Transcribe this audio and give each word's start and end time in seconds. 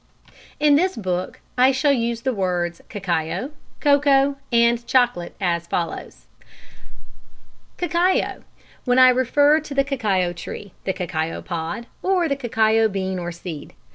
]In 0.59 0.77
this 0.77 0.95
book 0.97 1.41
I 1.59 1.71
shall 1.71 1.91
use 1.91 2.21
the 2.21 2.33
words 2.33 2.81
cacao, 2.89 3.51
cocoa, 3.79 4.37
and 4.51 4.83
chocolate 4.87 5.35
as 5.39 5.67
follows: 5.67 6.25
Cacao, 7.77 8.43
when 8.83 8.97
I 8.97 9.09
refer 9.09 9.59
to 9.59 9.75
the 9.75 9.83
cacao 9.83 10.33
tree, 10.33 10.73
the 10.85 10.93
cacao 10.93 11.43
pod, 11.43 11.85
or 12.01 12.27
the 12.27 12.35
cacao 12.35 12.87
bean 12.87 13.19
or 13.19 13.31
seed. 13.31 13.73